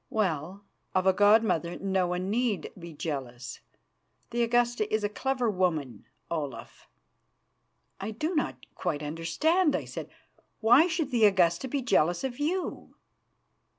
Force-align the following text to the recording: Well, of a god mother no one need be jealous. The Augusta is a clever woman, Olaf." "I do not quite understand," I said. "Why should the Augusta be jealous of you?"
Well, 0.09 0.65
of 0.95 1.05
a 1.05 1.13
god 1.13 1.43
mother 1.43 1.77
no 1.77 2.07
one 2.07 2.31
need 2.31 2.71
be 2.75 2.91
jealous. 2.91 3.59
The 4.31 4.41
Augusta 4.41 4.91
is 4.91 5.03
a 5.03 5.09
clever 5.09 5.47
woman, 5.47 6.07
Olaf." 6.31 6.87
"I 7.99 8.09
do 8.09 8.33
not 8.33 8.65
quite 8.73 9.03
understand," 9.03 9.75
I 9.75 9.85
said. 9.85 10.09
"Why 10.59 10.87
should 10.87 11.11
the 11.11 11.25
Augusta 11.25 11.67
be 11.67 11.83
jealous 11.83 12.23
of 12.23 12.39
you?" 12.39 12.95